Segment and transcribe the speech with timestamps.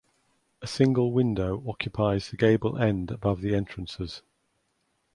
[0.63, 4.23] A single window occupies the gable end above the entrances.